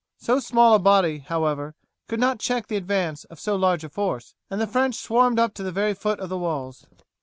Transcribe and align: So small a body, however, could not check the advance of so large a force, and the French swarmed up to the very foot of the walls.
So 0.17 0.39
small 0.39 0.73
a 0.73 0.79
body, 0.79 1.19
however, 1.19 1.75
could 2.07 2.19
not 2.19 2.39
check 2.39 2.65
the 2.65 2.75
advance 2.75 3.23
of 3.25 3.39
so 3.39 3.55
large 3.55 3.83
a 3.83 3.89
force, 3.89 4.33
and 4.49 4.59
the 4.59 4.65
French 4.65 4.95
swarmed 4.95 5.37
up 5.37 5.53
to 5.53 5.61
the 5.61 5.71
very 5.71 5.93
foot 5.93 6.19
of 6.19 6.29
the 6.29 6.39
walls. 6.39 6.87